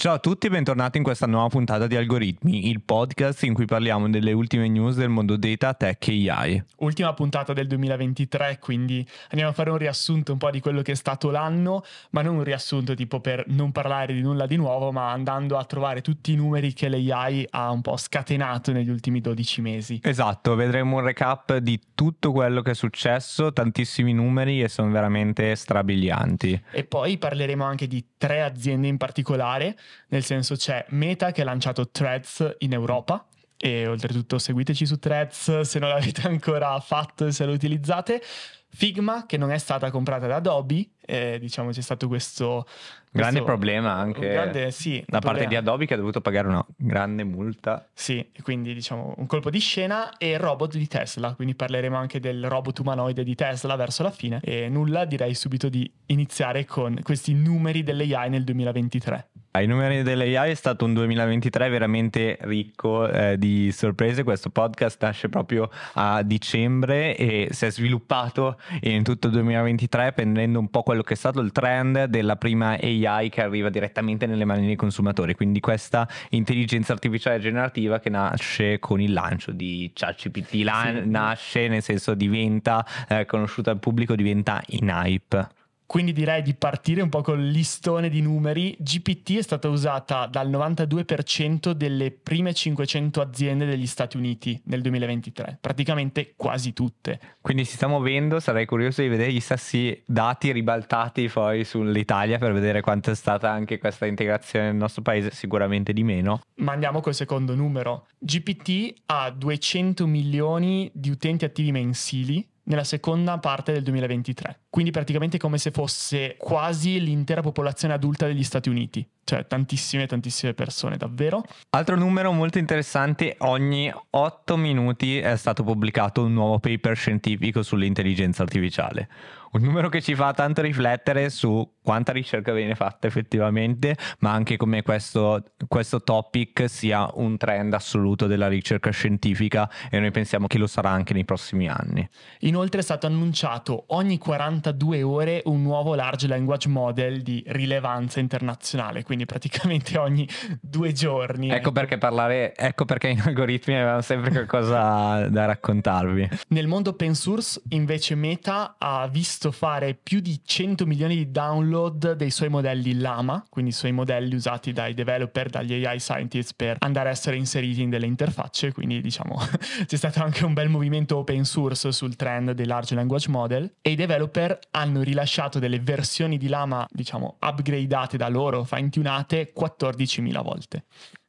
[0.00, 3.64] Ciao a tutti e bentornati in questa nuova puntata di Algoritmi, il podcast in cui
[3.64, 6.62] parliamo delle ultime news del mondo data, tech e AI.
[6.76, 10.92] Ultima puntata del 2023, quindi andiamo a fare un riassunto un po' di quello che
[10.92, 14.92] è stato l'anno, ma non un riassunto tipo per non parlare di nulla di nuovo,
[14.92, 19.20] ma andando a trovare tutti i numeri che l'AI ha un po' scatenato negli ultimi
[19.20, 20.00] 12 mesi.
[20.04, 25.56] Esatto, vedremo un recap di tutto quello che è successo, tantissimi numeri e sono veramente
[25.56, 26.62] strabilianti.
[26.70, 29.76] E poi parleremo anche di tre aziende in particolare
[30.08, 33.26] nel senso c'è Meta che ha lanciato Threads in Europa
[33.60, 38.22] e oltretutto seguiteci su Threads se non l'avete ancora fatto e se lo utilizzate.
[38.70, 42.66] Figma che non è stata comprata da Adobe, eh, diciamo c'è stato questo...
[43.10, 46.64] Grande questo, problema anche grande, sì, da parte di Adobe che ha dovuto pagare una
[46.76, 47.88] grande multa.
[47.94, 52.46] Sì, quindi diciamo un colpo di scena e robot di Tesla, quindi parleremo anche del
[52.46, 57.32] robot umanoide di Tesla verso la fine e nulla direi subito di iniziare con questi
[57.32, 59.30] numeri dell'AI nel 2023.
[59.50, 64.22] I numeri dell'AI è stato un 2023 veramente ricco eh, di sorprese.
[64.22, 70.58] Questo podcast nasce proprio a dicembre e si è sviluppato in tutto il 2023 prendendo
[70.58, 74.44] un po' quello che è stato il trend della prima AI che arriva direttamente nelle
[74.44, 75.34] mani dei consumatori.
[75.34, 80.50] Quindi questa intelligenza artificiale generativa che nasce con il lancio di ChatGPT.
[80.50, 80.64] Sì.
[81.06, 85.56] Nasce nel senso diventa eh, conosciuta al pubblico, diventa in hype.
[85.88, 88.76] Quindi direi di partire un po' con il listone di numeri.
[88.78, 95.56] GPT è stata usata dal 92% delle prime 500 aziende degli Stati Uniti nel 2023,
[95.58, 97.18] praticamente quasi tutte.
[97.40, 102.52] Quindi si sta muovendo, sarei curioso di vedere gli stessi dati ribaltati poi sull'Italia per
[102.52, 106.42] vedere quanto è stata anche questa integrazione nel nostro paese, sicuramente di meno.
[106.56, 108.08] Ma andiamo col secondo numero.
[108.18, 114.60] GPT ha 200 milioni di utenti attivi mensili nella seconda parte del 2023.
[114.70, 119.06] Quindi praticamente come se fosse quasi l'intera popolazione adulta degli Stati Uniti.
[119.24, 121.42] Cioè tantissime, tantissime persone, davvero.
[121.70, 128.42] Altro numero molto interessante, ogni 8 minuti è stato pubblicato un nuovo paper scientifico sull'intelligenza
[128.42, 129.08] artificiale
[129.52, 134.58] un numero che ci fa tanto riflettere su quanta ricerca viene fatta effettivamente, ma anche
[134.58, 140.58] come questo, questo topic sia un trend assoluto della ricerca scientifica e noi pensiamo che
[140.58, 142.06] lo sarà anche nei prossimi anni.
[142.40, 149.02] Inoltre è stato annunciato ogni 42 ore un nuovo large language model di rilevanza internazionale,
[149.02, 150.28] quindi praticamente ogni
[150.60, 151.48] due giorni.
[151.48, 156.28] Ecco perché parlare, ecco perché in algoritmi avevamo sempre qualcosa da raccontarvi.
[156.48, 161.30] Nel mondo open source invece Meta ha visto visto fare più di 100 milioni di
[161.30, 166.52] download dei suoi modelli Lama, quindi i suoi modelli usati dai developer, dagli AI scientists
[166.54, 169.38] per andare a essere inseriti in delle interfacce, quindi diciamo
[169.86, 173.90] c'è stato anche un bel movimento open source sul trend dei large language model e
[173.90, 180.84] i developer hanno rilasciato delle versioni di Lama, diciamo, upgradate da loro, fine-tunate 14.000 volte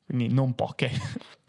[0.09, 0.89] quindi non poche.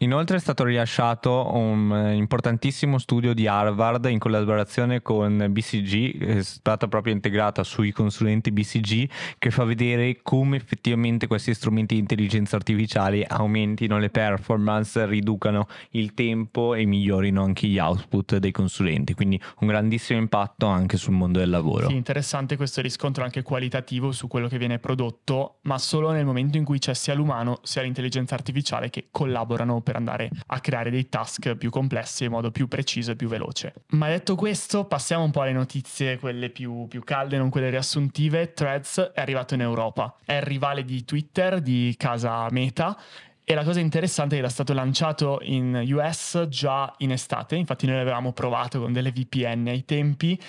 [0.01, 6.41] Inoltre è stato rilasciato un eh, importantissimo studio di Harvard in collaborazione con BCG, è
[6.41, 12.55] stata proprio integrata sui consulenti BCG, che fa vedere come effettivamente questi strumenti di intelligenza
[12.55, 19.39] artificiale aumentino le performance, riducano il tempo e migliorino anche gli output dei consulenti, quindi
[19.59, 21.89] un grandissimo impatto anche sul mondo del lavoro.
[21.89, 26.57] Sì, interessante questo riscontro anche qualitativo su quello che viene prodotto, ma solo nel momento
[26.57, 30.89] in cui c'è sia l'umano sia l'intelligenza artificiale che collaborano per per andare a creare
[30.89, 33.73] dei task più complessi in modo più preciso e più veloce.
[33.89, 38.53] Ma detto questo, passiamo un po' alle notizie, quelle più, più calde, non quelle riassuntive.
[38.53, 42.97] Threads è arrivato in Europa, è il rivale di Twitter, di casa Meta,
[43.43, 47.85] e la cosa interessante è che era stato lanciato in US già in estate, infatti
[47.85, 50.39] noi l'avevamo provato con delle VPN ai tempi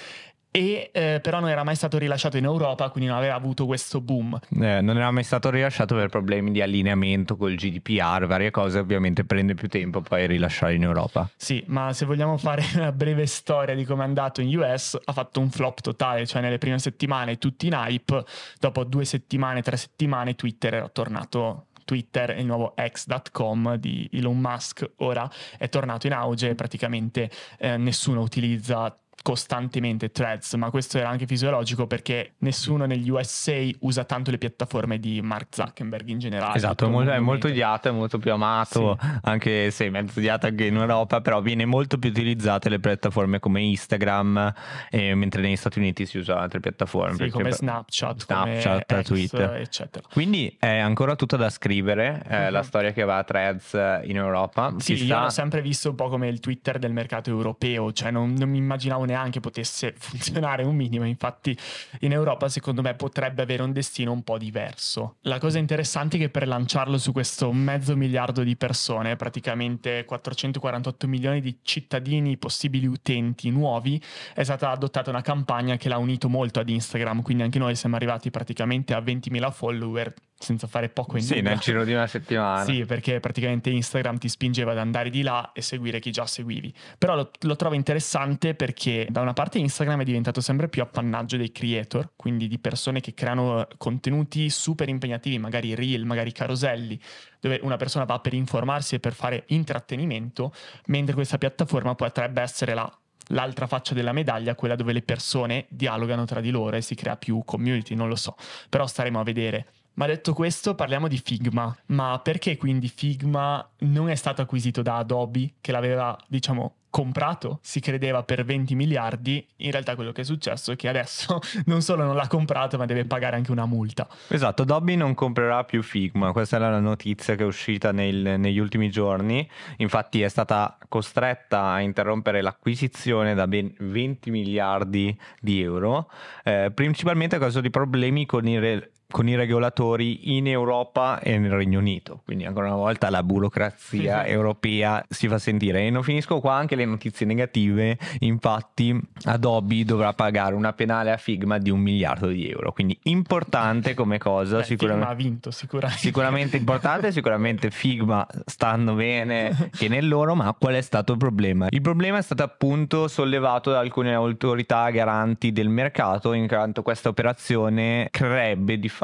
[0.55, 4.03] e eh, però non era mai stato rilasciato in Europa, quindi non aveva avuto questo
[4.03, 4.39] boom.
[4.61, 9.25] Eh, non era mai stato rilasciato per problemi di allineamento col GDPR, varie cose, ovviamente
[9.25, 11.29] prende più tempo poi rilasciare in Europa.
[11.37, 15.13] Sì, ma se vogliamo fare una breve storia di come è andato in US, ha
[15.13, 18.23] fatto un flop totale, cioè nelle prime settimane tutti in hype,
[18.61, 24.89] dopo due settimane, tre settimane Twitter era tornato Twitter, il nuovo X.com di Elon Musk
[24.97, 25.29] ora
[25.59, 31.87] è tornato in auge, praticamente eh, nessuno utilizza costantemente threads, ma questo era anche fisiologico
[31.87, 36.57] perché nessuno negli USA usa tanto le piattaforme di Mark Zuckerberg in generale.
[36.57, 39.09] Esatto, è molto, odiato, è molto più amato, sì.
[39.23, 43.39] anche se è mezzo odiato anche in Europa, però viene molto più utilizzate le piattaforme
[43.39, 44.53] come Instagram,
[44.91, 47.17] eh, mentre negli Stati Uniti si usano altre piattaforme.
[47.17, 50.07] Sì, come Snapchat, Snapchat come Twitter, eccetera.
[50.13, 52.51] Quindi è ancora tutta da scrivere eh, uh-huh.
[52.51, 53.73] la storia che va a threads
[54.05, 54.75] in Europa.
[54.79, 55.23] Sì, si io sta...
[55.23, 58.59] l'ho sempre visto un po' come il Twitter del mercato europeo, cioè non, non mi
[58.59, 61.57] immaginavo neanche potesse funzionare un minimo, infatti
[62.01, 65.17] in Europa secondo me potrebbe avere un destino un po' diverso.
[65.23, 71.09] La cosa interessante è che per lanciarlo su questo mezzo miliardo di persone, praticamente 448
[71.09, 74.01] milioni di cittadini, possibili utenti nuovi,
[74.35, 77.97] è stata adottata una campagna che l'ha unito molto ad Instagram, quindi anche noi siamo
[77.97, 82.65] arrivati praticamente a 20.000 follower senza fare poco in Sì, nel giro di una settimana.
[82.73, 86.73] Sì, perché praticamente Instagram ti spingeva ad andare di là e seguire chi già seguivi.
[86.99, 91.37] Però lo, lo, trovo interessante perché da una parte Instagram è diventato sempre più appannaggio
[91.37, 96.99] dei creator, quindi di persone che creano contenuti super impegnativi, magari reel, magari caroselli,
[97.41, 100.53] dove una persona va per informarsi e per fare intrattenimento,
[100.87, 102.93] mentre questa piattaforma potrebbe essere la
[103.29, 107.17] l'altra faccia della medaglia, quella dove le persone dialogano tra di loro e si crea
[107.17, 108.37] più community, non lo so,
[108.69, 109.67] però staremo a vedere.
[109.95, 111.75] Ma detto questo, parliamo di Figma.
[111.87, 117.81] Ma perché quindi Figma non è stato acquisito da Adobe, che l'aveva, diciamo, comprato, si
[117.81, 122.05] credeva per 20 miliardi, in realtà quello che è successo è che adesso non solo
[122.05, 124.07] non l'ha comprato, ma deve pagare anche una multa.
[124.29, 128.59] Esatto, Adobe non comprerà più Figma, questa è la notizia che è uscita nel, negli
[128.59, 129.49] ultimi giorni,
[129.79, 136.11] infatti è stata costretta a interrompere l'acquisizione da ben 20 miliardi di euro,
[136.45, 141.39] eh, principalmente a causa di problemi con i re- con i regolatori in Europa e
[141.39, 142.23] nel Regno Unito.
[142.25, 145.87] Quindi ancora una volta la burocrazia europea si fa sentire.
[145.87, 147.99] E non finisco qua anche le notizie negative.
[148.21, 152.73] Infatti Adobe dovrà pagare una penale a Figma di un miliardo di euro.
[152.73, 154.57] Quindi importante come cosa.
[154.57, 156.01] Beh, sicuramente, Figma ha vinto sicuramente.
[156.03, 161.67] Sicuramente importante, sicuramente Figma stanno bene che nel loro, ma qual è stato il problema?
[161.69, 167.11] Il problema è stato appunto sollevato da alcune autorità garanti del mercato in quanto questa
[167.11, 169.01] operazione creerebbe di fatto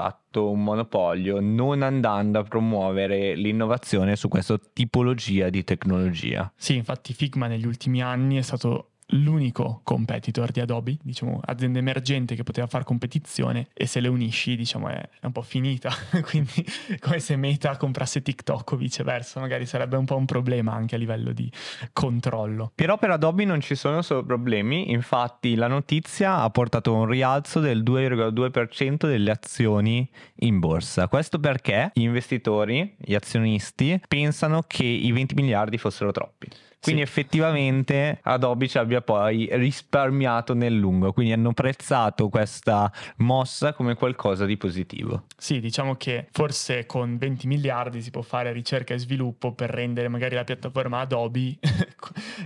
[0.52, 6.50] un monopolio non andando a promuovere l'innovazione su questa tipologia di tecnologia.
[6.56, 12.34] Sì, infatti Figma negli ultimi anni è stato l'unico competitor di Adobe, diciamo azienda emergente
[12.34, 15.90] che poteva fare competizione e se le unisci diciamo è, un po' finita,
[16.24, 16.64] quindi
[16.98, 20.98] come se Meta comprasse TikTok o viceversa, magari sarebbe un po' un problema anche a
[20.98, 21.50] livello di
[21.92, 22.72] controllo.
[22.74, 27.60] Però per Adobe non ci sono solo problemi, infatti la notizia ha portato un rialzo
[27.60, 30.08] del 2,2% delle azioni
[30.40, 36.48] in borsa, questo perché gli investitori, gli azionisti pensano che i 20 miliardi fossero troppi.
[36.80, 37.08] Quindi sì.
[37.08, 44.46] effettivamente Adobe ci abbia poi risparmiato nel lungo, quindi hanno prezzato questa mossa come qualcosa
[44.46, 45.24] di positivo.
[45.36, 50.08] Sì, diciamo che forse con 20 miliardi si può fare ricerca e sviluppo per rendere
[50.08, 51.58] magari la piattaforma Adobe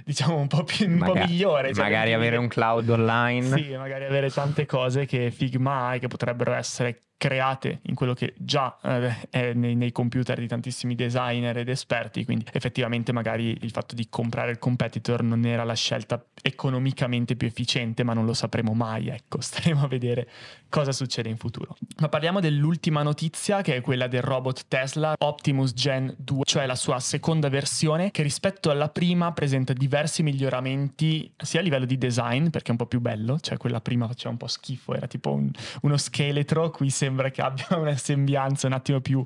[0.04, 1.74] diciamo un po' più un magari, po' migliore.
[1.74, 3.56] Cioè magari avere un cloud online.
[3.56, 8.14] Sì, magari avere tante cose che Figma ha e che potrebbero essere create in quello
[8.14, 13.56] che già eh, è nei, nei, computer di tantissimi designer ed esperti, quindi effettivamente magari
[13.60, 18.26] il fatto di comprare il competitor non era la scelta economicamente più efficiente, ma non
[18.26, 20.28] lo sapremo mai, ecco, staremo a vedere
[20.68, 21.76] cosa succede in futuro.
[22.00, 26.74] Ma parliamo dell'ultima notizia che è quella del robot Tesla Optimus Gen 2, cioè la
[26.74, 29.91] sua seconda versione che rispetto alla prima presenta diversi
[30.22, 34.06] miglioramenti sia a livello di design perché è un po' più bello, cioè quella prima
[34.06, 35.50] faceva un po' schifo, era tipo un,
[35.82, 39.24] uno scheletro, qui sembra che abbia una sembianza un attimo più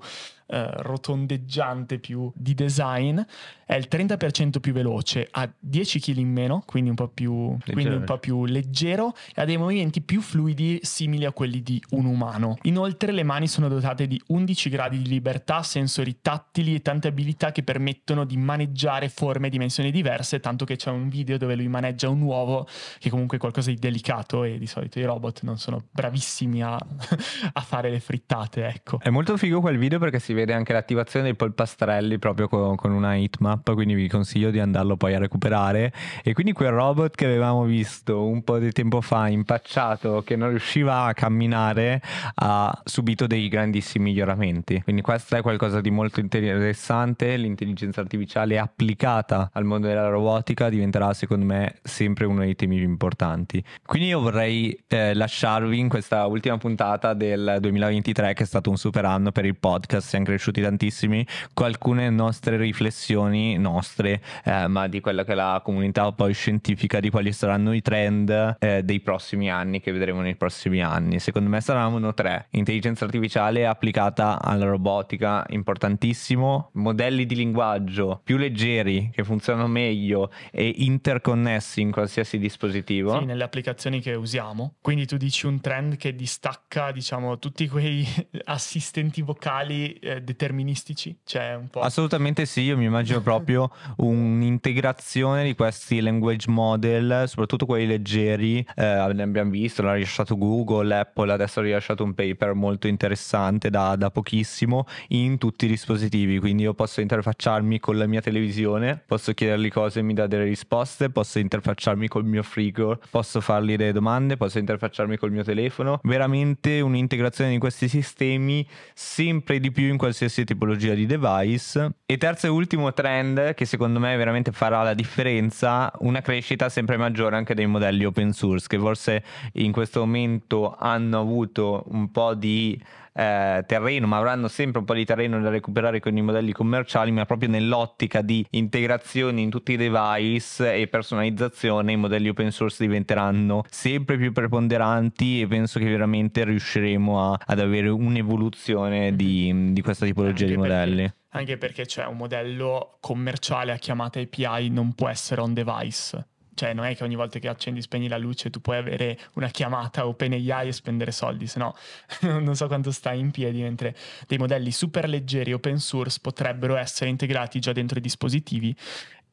[0.49, 3.21] eh, rotondeggiante più di design,
[3.65, 7.95] è il 30% più veloce, ha 10 kg in meno, quindi un, po più, quindi
[7.95, 12.05] un po' più leggero e ha dei movimenti più fluidi simili a quelli di un
[12.05, 12.59] umano.
[12.63, 17.51] Inoltre le mani sono dotate di 11 gradi di libertà, sensori tattili e tante abilità
[17.51, 21.67] che permettono di maneggiare forme e dimensioni diverse, tanto che c'è un video dove lui
[21.67, 22.69] maneggia un uovo
[23.01, 26.77] che comunque è qualcosa di delicato e di solito i robot non sono bravissimi a,
[27.53, 29.01] a fare le frittate, ecco.
[29.01, 32.93] È molto figo quel video perché si vede anche l'attivazione dei polpastrelli proprio con, con
[32.93, 35.93] una hitmap, quindi vi consiglio di andarlo poi a recuperare.
[36.23, 40.51] E quindi quel robot che avevamo visto un po' di tempo fa, impacciato, che non
[40.51, 42.01] riusciva a camminare,
[42.35, 44.83] ha subito dei grandissimi miglioramenti.
[44.83, 47.37] Quindi questo è qualcosa di molto interessante.
[47.37, 52.87] L'intelligenza artificiale applicata al mondo della robotica diventerà secondo me sempre uno dei temi più
[52.87, 53.63] importanti.
[53.85, 58.77] Quindi io vorrei eh, lasciarvi in questa ultima puntata del 2023 che è stato un
[58.77, 61.27] super anno per il podcast cresciuti tantissimi,
[61.67, 67.11] alcune nostre riflessioni, nostre, eh, ma di quella che è la comunità poi scientifica, di
[67.11, 71.19] quali saranno i trend eh, dei prossimi anni, che vedremo nei prossimi anni.
[71.19, 72.47] Secondo me saranno tre.
[72.51, 80.73] Intelligenza artificiale applicata alla robotica, importantissimo, modelli di linguaggio più leggeri, che funzionano meglio e
[80.77, 83.19] interconnessi in qualsiasi dispositivo.
[83.19, 84.75] Sì, nelle applicazioni che usiamo.
[84.81, 88.07] Quindi tu dici un trend che distacca, diciamo, tutti quei
[88.45, 91.17] assistenti vocali eh, eh, deterministici?
[91.25, 91.81] Cioè un po'...
[91.81, 98.85] Assolutamente sì, io mi immagino proprio un'integrazione di questi language model, soprattutto quelli leggeri, eh,
[98.85, 104.11] abbiamo visto, l'ha rilasciato Google, Apple adesso ha rilasciato un paper molto interessante da, da
[104.11, 109.71] pochissimo in tutti i dispositivi, quindi io posso interfacciarmi con la mia televisione, posso chiedergli
[109.71, 114.37] cose e mi dà delle risposte, posso interfacciarmi col mio frigo, posso fargli delle domande,
[114.37, 120.45] posso interfacciarmi col mio telefono, veramente un'integrazione di questi sistemi sempre di più in qualsiasi
[120.45, 121.91] tipologia di device.
[122.07, 126.97] E terzo e ultimo trend che secondo me veramente farà la differenza, una crescita sempre
[126.97, 129.23] maggiore anche dei modelli open source che forse
[129.55, 132.81] in questo momento hanno avuto un po' di
[133.17, 137.11] eh, terreno, ma avranno sempre un po' di terreno da recuperare con i modelli commerciali,
[137.11, 142.85] ma proprio nell'ottica di integrazione in tutti i device e personalizzazione, i modelli open source
[142.85, 149.81] diventeranno sempre più preponderanti e penso che veramente riusciremo a, ad avere un'evoluzione di, di
[149.81, 150.97] questa tipologia anche di modelli.
[150.97, 156.27] Perché, anche perché c'è un modello commerciale a chiamata API non può essere on device
[156.57, 159.17] cioè non è che ogni volta che accendi e spegni la luce tu puoi avere
[159.35, 161.77] una chiamata OpenAI e spendere soldi, se no
[162.23, 163.95] non so quanto sta in piedi, mentre
[164.27, 168.75] dei modelli super leggeri open source potrebbero essere integrati già dentro i dispositivi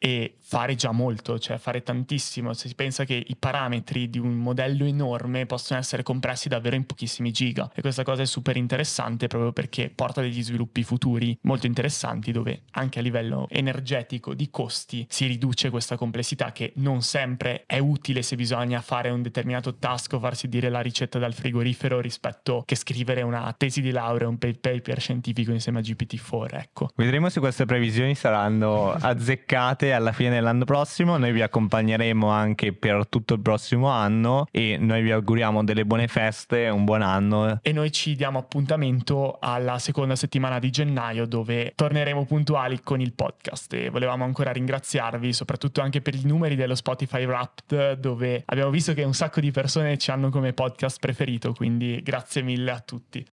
[0.06, 2.52] e fare già molto, cioè fare tantissimo.
[2.52, 6.86] Se si pensa che i parametri di un modello enorme possono essere compressi davvero in
[6.86, 11.68] pochissimi giga e questa cosa è super interessante proprio perché porta degli sviluppi futuri molto
[11.68, 17.64] interessanti dove anche a livello energetico di costi si riduce questa complessità che non sempre
[17.66, 22.02] è utile se bisogna fare un determinato task o farsi dire la ricetta dal frigorifero
[22.02, 26.90] rispetto che scrivere una tesi di laurea, un paper scientifico insieme a GPT-4, ecco.
[26.94, 31.18] Vedremo se queste previsioni saranno azzeccate alla fine dell'anno prossimo.
[31.18, 36.08] Noi vi accompagneremo anche per tutto il prossimo anno e noi vi auguriamo delle buone
[36.08, 37.60] feste, un buon anno.
[37.62, 43.14] E noi ci diamo appuntamento alla seconda settimana di gennaio dove torneremo puntuali con il
[43.14, 48.70] podcast e volevamo ancora ringraziarvi soprattutto anche per i numeri dello Spotify Wrapped dove abbiamo
[48.70, 52.80] visto che un sacco di persone ci hanno come podcast preferito, quindi grazie mille a
[52.80, 53.26] tutti.